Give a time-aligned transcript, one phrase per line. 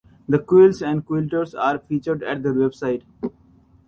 [0.27, 3.03] The quilts and quilters are featured at their website.